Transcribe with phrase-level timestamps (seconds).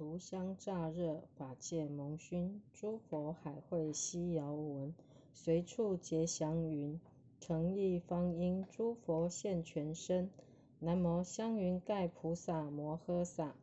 [0.00, 2.62] 炉香乍热，法界蒙熏。
[2.72, 4.94] 诸佛海会悉遥闻，
[5.34, 6.98] 随处结祥云。
[7.38, 10.30] 诚意方因诸佛现全身。
[10.78, 13.54] 南无香云盖菩萨摩诃萨。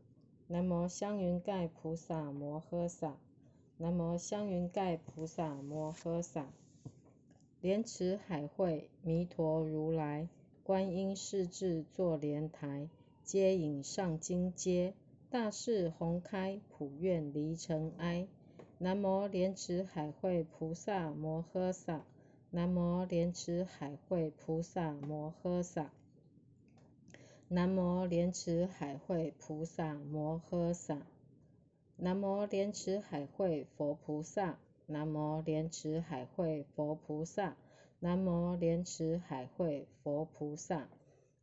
[0.46, 3.18] 南无香云盖菩萨摩诃萨。
[3.78, 6.54] 南无香云盖菩萨摩诃萨。
[7.62, 10.30] 莲池海会弥陀如来，
[10.64, 12.88] 观音世智坐莲台，
[13.24, 14.94] 接引上金阶。
[15.38, 18.28] 大士宏开，普愿离尘埃。
[18.80, 22.04] 南无莲池海会菩萨摩诃萨。
[22.50, 25.92] 南无莲池海会菩萨摩诃萨。
[27.50, 31.06] 南无莲池海会菩萨摩诃萨。
[31.98, 34.58] 南无莲池海会佛菩萨。
[34.88, 37.56] 南无莲池海会佛菩萨。
[38.00, 40.90] 南无莲池海会佛菩萨。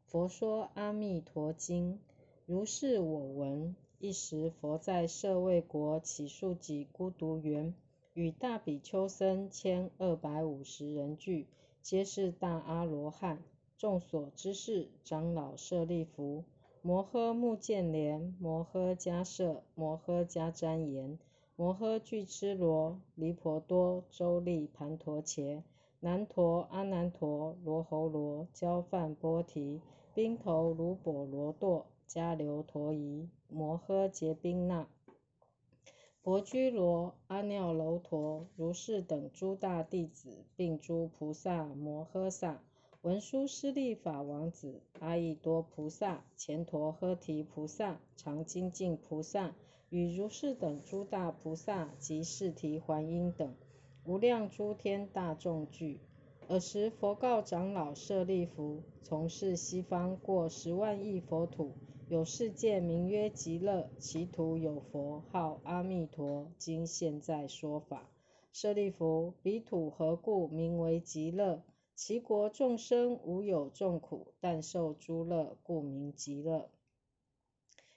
[0.04, 2.00] 佛说阿弥陀经。
[2.46, 3.76] 如是我闻。
[4.04, 7.72] 一时，佛在舍卫国祇树给孤独园，
[8.12, 11.46] 与大比丘僧千二百五十人俱，
[11.80, 13.42] 皆是大阿罗汉。
[13.78, 16.44] 众所知事长老舍利弗、
[16.82, 21.18] 摩诃目犍连、摩诃迦摄、摩诃迦旃延、
[21.56, 25.64] 摩诃俱絺罗、离婆多、周利盘陀伽、
[26.00, 29.80] 难陀、阿难陀、罗侯罗、交饭波提、
[30.12, 31.84] 宾头卢波罗堕。
[32.08, 34.86] 迦留陀夷、摩诃结宾那、
[36.22, 42.62] 薄居罗、阿耨楼陀、如是等诸大弟子，并诸菩萨摩诃萨、
[43.02, 49.54] 文殊师利法王子、阿逸多菩萨、乾陀诃提菩萨、常精进菩萨，
[49.90, 53.54] 与如是等诸大菩萨及释提还因等
[54.04, 56.00] 无量诸天大众聚。
[56.48, 61.72] 尔时，佛告长老舍利弗：从事西方过十万亿佛土。
[62.06, 66.52] 有世界名曰极乐，其土有佛号阿弥陀。
[66.58, 68.10] 今现在说法。
[68.52, 71.62] 舍利弗，彼土何故名为极乐？
[71.94, 76.68] 其国众生无有众苦，但受诸乐，故名极乐。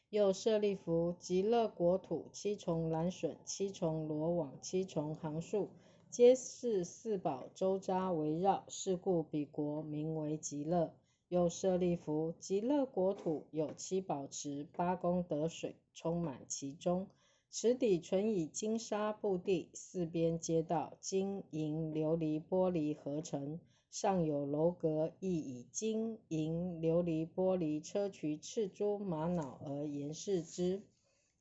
[0.09, 5.67] 又舍利弗，极乐国土七重蓝笋，七重罗网，七重行树，
[6.09, 10.93] 皆是四宝周匝围绕，是故彼国名为极乐。
[11.29, 17.07] 又舍利弗，极乐国土有七宝池，八功德水充满其中。
[17.49, 30.81] 池底纯以金沙布地，四边街道金银琉璃玻璃合成，上有楼阁，亦以金银琉璃玻璃砗磲赤珠玛瑙而严饰之。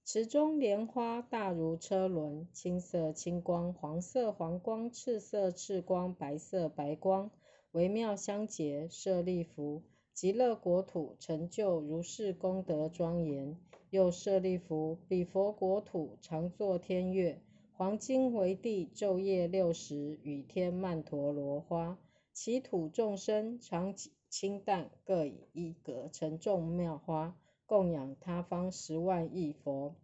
[0.04, 7.30] 池中莲花大如车轮，青色青光，黄色黄光，赤色赤光，白色白光。
[7.72, 9.82] 微妙相结，舍利弗，
[10.12, 13.58] 极乐国土成就如是功德庄严。
[13.90, 17.40] 又舍利弗，彼佛国土常作天乐，
[17.72, 21.98] 黄金为地，昼夜六时，雨天曼陀罗花。
[22.32, 23.94] 其土众生常
[24.28, 29.94] 清淡，各以一格成众妙花，供养他方十万亿佛。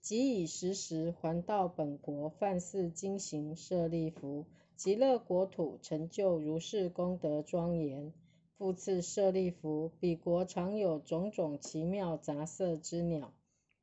[0.00, 3.56] 即以时时还到本国，犯似经行。
[3.56, 4.46] 舍利弗。
[4.80, 8.14] 极乐国土成就如是功德庄严。
[8.56, 13.34] 复次，舍利弗，彼国常有种种奇妙杂色之鸟，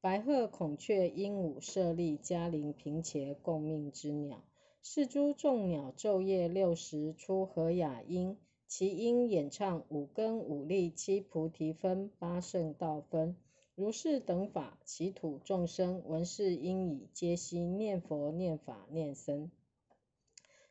[0.01, 4.43] 白鹤、孔雀、鹦鹉、舍利、迦陵、频伽，共命之鸟。
[4.81, 8.35] 是诸众鸟昼夜六时出和雅音，
[8.67, 13.35] 其音演唱五根五力七菩提分八圣道分，
[13.75, 19.51] 如是等法，其土众生闻是音已，皆悉念佛、念法、念僧。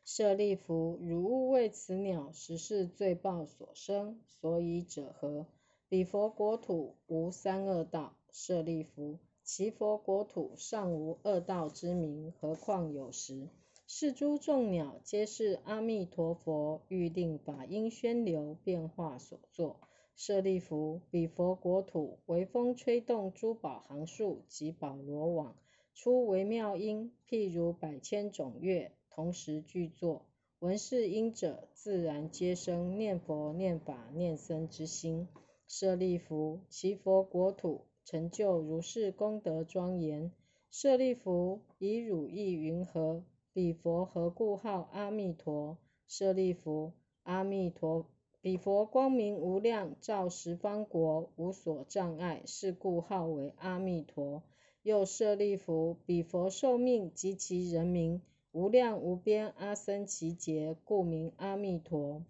[0.09, 5.47] 舍利弗，汝勿为此鸟实是罪报所生，所以者何？
[5.89, 8.15] 彼佛国土无三恶道。
[8.31, 13.49] 舍利弗，其佛国土尚无恶道之名，何况有时？
[13.85, 19.75] 是诸众鸟，皆是阿弥陀佛欲令法音宣流变化所作。
[20.15, 25.57] 舍利弗，彼佛国土为风吹动诸宝行树及宝罗网，
[25.93, 28.93] 出微妙音，譬如百千种乐。
[29.17, 30.27] 同时具作，
[30.59, 35.27] 闻是音者，自然皆生念佛、念法、念僧之心。
[35.67, 40.31] 舍利弗，其佛国土成就如是功德庄严。
[40.69, 43.23] 舍利弗，以汝意云何？
[43.53, 45.79] 彼佛何故号阿弥陀？
[46.07, 46.93] 舍利弗，
[47.23, 48.05] 阿弥陀，
[48.41, 54.43] 彼佛光明无量，照十方国，无所障碍，是故号为阿弥陀。
[54.83, 58.21] 又舍利弗，彼佛寿命及其人民。
[58.57, 62.23] 无量无边阿僧祇劫，故名阿弥陀。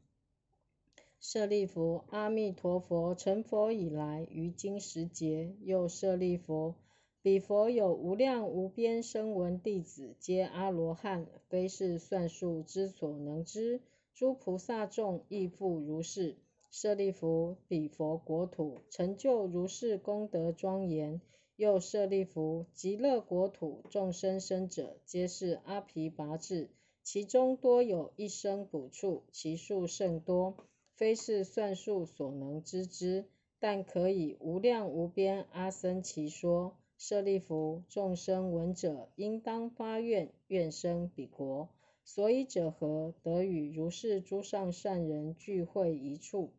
[1.22, 5.56] 舍利弗，阿弥陀佛成佛以来，于今时节。
[5.62, 6.76] 又舍利弗，
[7.22, 13.80] 彼佛有无量无边声闻弟子，皆阿罗汉，非是算数之所能知。
[14.14, 16.36] 诸菩萨众亦复如是。
[16.70, 21.22] 舍利弗，彼佛国土成就如是功德庄严。
[21.58, 26.70] 又舍利弗，极乐国土众生生者，皆是阿毗跋致，
[27.02, 30.56] 其中多有一生补处，其数甚多，
[30.94, 33.26] 非是算数所能知之。
[33.58, 36.78] 但可以无量无边阿僧祇说。
[36.96, 41.70] 舍利弗，众生闻者，应当发愿，愿生彼国。
[42.04, 43.16] 所以者何？
[43.24, 46.54] 得与如是诸上善人聚会一处。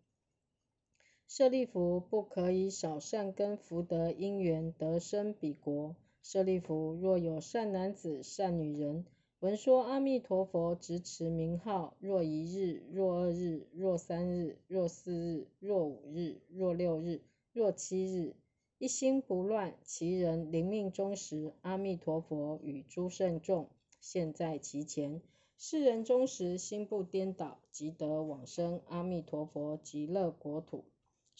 [1.30, 5.94] 舍利弗，不可以少善根福德因缘得生彼国。
[6.22, 9.04] 舍利弗，若有善男子、善女人，
[9.40, 17.20] 闻说阿弥陀佛，执持名号，若一日，若二日，若三日，若四日，若五日，若六日，
[17.52, 18.34] 若七日，
[18.78, 23.68] 一心不乱，其人临命终时，阿弥陀佛与诸圣众
[24.00, 25.20] 现，在其前。
[25.58, 30.84] 世人终时心不颠倒，即得往生阿弥陀佛极乐国土。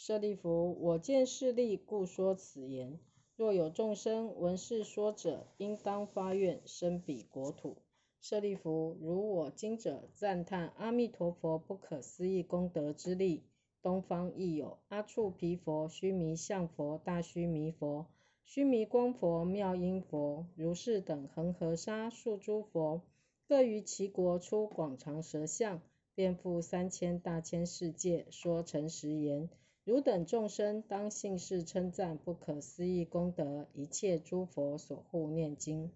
[0.01, 3.01] 舍利弗，我见势利，故说此言。
[3.35, 7.79] 若有众生闻是说者，应当发愿生彼国土。
[8.21, 13.43] 舍利弗，如我今者赞叹阿弥陀佛不可思议功德之力。
[13.83, 18.07] 东方亦有阿处毗佛、须弥相佛、大须弥佛、
[18.45, 23.03] 须弥光佛、妙音佛、如是等恒河沙数诸佛。
[23.49, 25.83] 各于其国出广长舌相，
[26.15, 29.49] 遍覆三千大千世界，说诚实言：
[29.89, 35.91] 汝等众生当信是称赞不可思议功德，一切诸佛所护念经。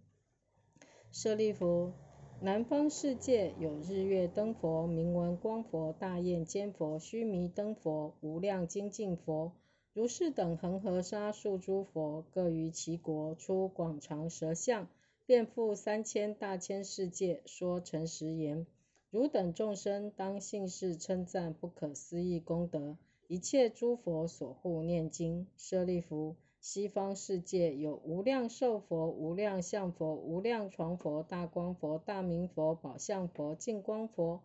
[1.10, 1.92] 舍利弗，
[2.40, 9.52] 南方世界有日月灯佛、名闻光佛、大焰尖佛、须弥灯佛、无量精进佛、
[9.92, 14.88] 如是等恒河沙数诸佛，各于其国出广长舌相。
[15.26, 18.66] 遍覆三千大千世界，说诚实言：
[19.10, 22.96] 汝等众生当信是称赞不可思议功德，
[23.32, 25.46] 一切诸佛所护念经。
[25.56, 34.42] 舍利弗，西方世界有无量寿佛、无量相佛、无量床佛、大光佛、大明佛、宝相佛、净光佛、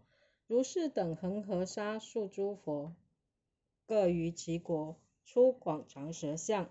[0.48, 2.96] 如是等恒河沙数诸佛，
[3.86, 4.96] 各于其国
[5.26, 6.70] 出广长舌相。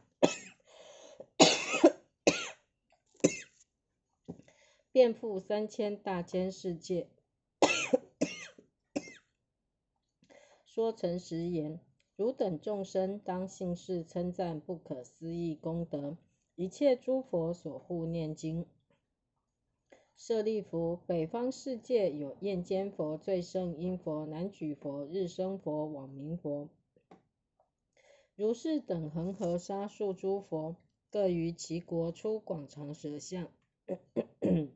[4.90, 7.10] 遍覆三千大千世界，
[10.64, 11.78] 说诚实言：
[12.16, 16.16] 汝等众生当信是称赞不可思议功德，
[16.54, 18.64] 一切诸佛所护念经。
[20.16, 26.70] 舍利弗，北方世界有焰坚佛、最胜音佛、南举佛、日生佛、往明佛、
[28.34, 30.76] 如是等恒河沙数诸佛，
[31.10, 33.48] 各于其国出广长舌相。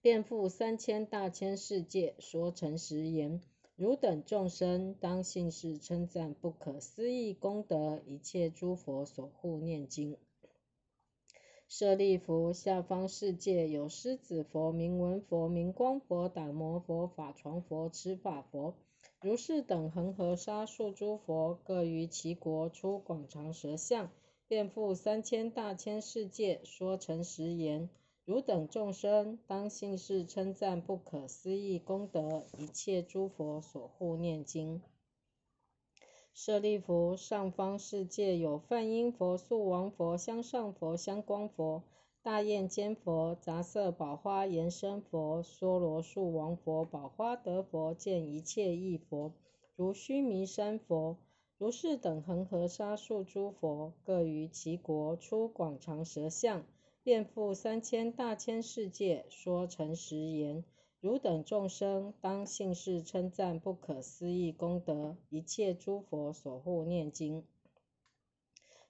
[0.00, 3.40] 遍覆三千大千世界，说诚实言：
[3.78, 10.16] 汝等众生当信是称赞不可思议功德，一切诸佛所护念经。
[11.68, 18.74] 舍利弗，下方世界有狮子佛、明文佛、明光佛、打摩佛、法床佛、持法佛、
[19.20, 24.10] 如是等恒河沙数诸佛，各于其国出广长舌相，
[24.48, 27.88] 遍覆三千大千世界，说诚实言。
[28.28, 34.82] 汝等众生当信是称赞不可思议功德，一切诸佛所护念经。
[36.34, 41.82] 舍利弗，上方世界有梵音佛、素王佛、香上佛、香光佛、
[42.20, 49.32] 大焰坚佛、杂色宝花延伸佛、娑罗树王佛、宝花德佛，见一切异佛，
[49.74, 51.16] 如须弥山佛、
[51.56, 56.62] 如是等恒河沙数诸佛，各于其国出广长舌相。
[57.08, 60.62] 遍覆三千大千世界，说诚实言：
[61.00, 67.44] 汝等众生当信是称赞不可思议功德，一切诸佛所护念经。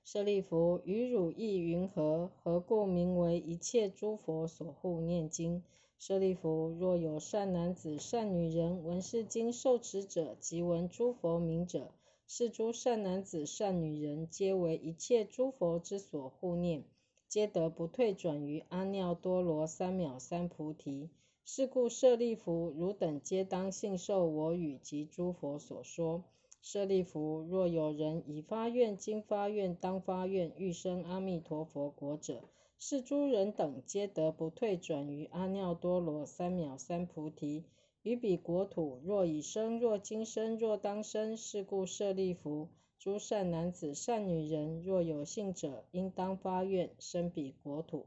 [0.03, 2.33] 舍利弗，于汝意云何？
[2.43, 5.63] 何故名为一切诸佛所护念经？
[5.97, 11.93] 舍利弗，若有善男子、善女人闻是经受持者，即闻诸佛名者，
[12.27, 16.83] 是诸善男子、善女人，皆为一切诸佛之所护念。
[17.29, 21.11] 皆得不退转于阿耨多罗三藐三菩提。
[21.45, 26.25] 是故舍利弗，汝等皆当信受我语及诸佛所说。
[26.61, 32.43] 舍利弗，若有人已发愿、今发愿、当发愿，欲生阿弥陀佛国者，
[32.79, 37.65] 是诸人等皆得不退转于阿耨多罗三藐三菩提。
[38.03, 41.37] 于彼国土，若已生，若今生，若当生。
[41.37, 42.69] 是故舍利弗。
[42.99, 48.07] 诸善男子、善女人，若有信者，应当发愿生彼国土。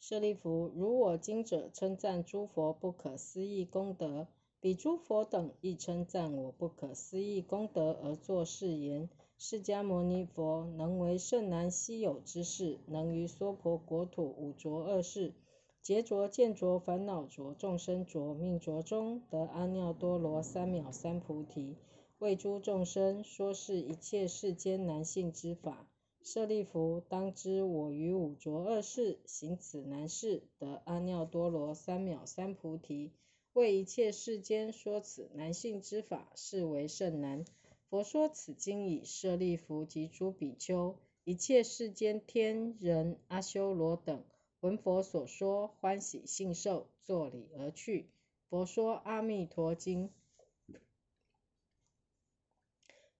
[0.00, 4.26] 舍利弗，如我今者称赞诸佛不可思议功德，
[4.60, 15.34] 彼诸佛等亦称赞我不可思议功德而作是言：释迦牟尼佛能为甚难稀有之事，能于娑婆国土五浊恶世、
[15.82, 21.76] 劫浊、见浊、烦恼浊、众生浊、命浊中得阿耨多罗三藐三菩提，
[22.18, 25.86] 为诸众生说是一切世间难信之法。
[26.22, 33.12] 舍利弗，当知我于五浊恶世行此难事，得阿耨多罗三藐三菩提，
[33.52, 37.44] 为一切世间说此难信之法，是为甚难。
[37.90, 44.24] 佛说此经已，舍利弗及诸比丘，一切世间天人、阿修罗等，
[44.60, 48.08] 闻佛所说，欢喜信受，作礼而去。
[48.48, 50.08] 佛说《阿弥陀经》。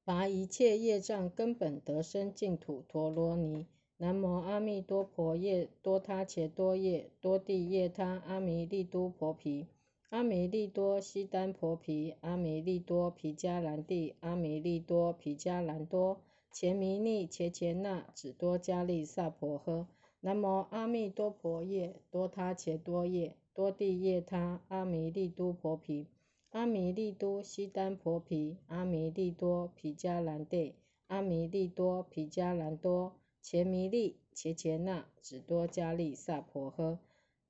[0.06, 3.66] 拔一切业障根本得生净土陀罗尼。
[3.96, 9.66] 南无阿弥多婆夜多他伽多夜多地夜他阿弥利都婆毗。
[10.10, 12.14] 阿弥利多悉丹婆毗。
[12.20, 14.14] 阿弥利多毗迦兰帝。
[14.20, 16.20] 阿弥利多毗迦兰多。
[16.52, 19.86] 前弥利切切那只多迦利萨婆诃。
[20.20, 26.06] 南无阿弥多婆夜多他伽多夜多地夜他阿弥利都婆毗。
[26.50, 30.74] 阿弥利多悉丹婆毗，阿弥利多毗迦兰帝，
[31.08, 33.12] 阿弥利多毗迦兰多，
[33.42, 36.98] 前弥利切切那只多迦利萨婆诃。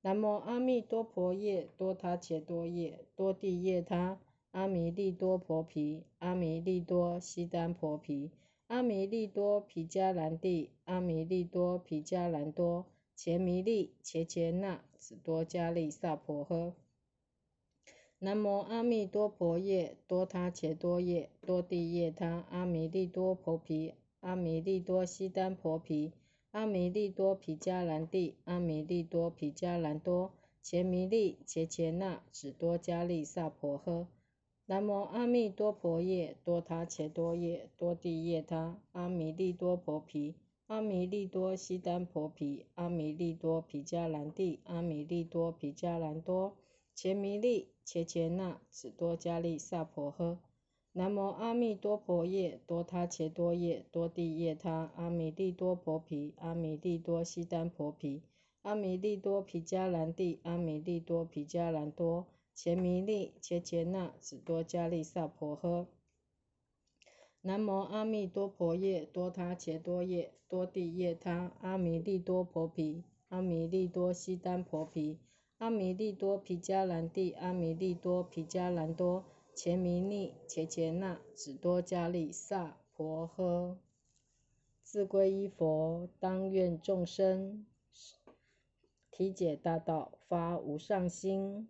[0.02, 8.30] 南无阿弥多婆夜多他伽多夜多地夜他，阿弥利多婆毗，阿弥利多悉丹婆毗，
[8.68, 16.72] 阿弥利多毗迦兰帝，阿弥利多毗迦兰多，前弥利切切那只多迦利萨婆诃。
[18.18, 26.14] 南无阿弥多婆夜多他伽多夜多地夜他阿弥利多婆毗，阿弥利多悉丹婆毗，
[26.50, 30.32] 阿弥利多毗迦兰帝，阿弥利多毗迦兰多，
[30.62, 34.06] 伽弥利切切那只多迦利萨婆诃。
[34.64, 40.34] 南无阿弥多婆夜多他伽多夜多地夜他阿弥利多婆毗，
[40.68, 46.56] 阿弥利多悉丹婆毗，阿弥利多毗迦兰帝，阿弥利多毗迦兰多。
[46.94, 50.38] 伽弥利切切那只多迦利萨婆诃。
[50.92, 58.22] 南无阿弥多婆夜多他伽多夜多地夜他阿弥利多婆毗，阿弥利多悉丹婆毗，
[58.62, 62.26] 阿弥利多毗迦兰帝，阿弥利多毗迦兰多。
[62.54, 65.86] 前弥利切切那只多伽利萨婆诃。
[67.42, 75.20] 南无阿弥多婆夜多他伽多夜多地夜他阿弥利多婆毗，阿弥利多悉丹婆毗。
[75.58, 83.76] 阿弥利多毗迦兰帝，阿弥利多毗迦兰多，前弥利切切那只多迦利萨婆诃。
[84.82, 87.64] 自归依佛，当愿众生
[89.10, 91.66] 体解大道，发无上心；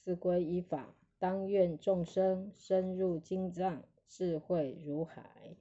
[0.00, 5.54] 自归依法，当愿众生深入经藏，智慧如海；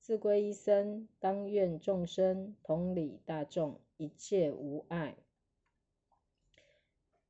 [0.00, 5.14] 自归依僧，当愿众生同理大众，一切无碍。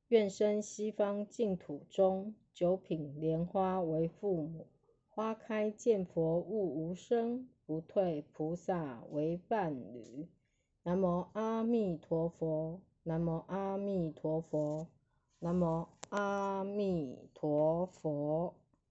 [0.09, 4.65] 愿生西方净土中，九品莲花为父母，
[5.07, 10.27] 花开见佛悟无生，不退菩萨为伴侣。
[10.81, 14.87] 南无阿弥陀佛，南无阿弥陀佛，
[15.37, 18.55] 南无阿弥陀佛。